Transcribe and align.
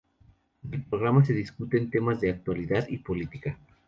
En 0.63 0.73
el 0.73 0.81
programa 0.81 1.23
se 1.23 1.31
discuten 1.31 1.91
temas 1.91 2.19
de 2.19 2.31
actualidad 2.31 2.87
y 2.89 2.97
política. 2.97 3.59